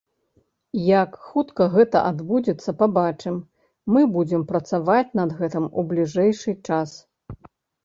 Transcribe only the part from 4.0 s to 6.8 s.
будзем працаваць над гэтым у бліжэйшы